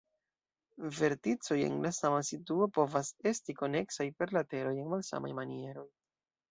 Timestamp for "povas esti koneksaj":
2.79-4.11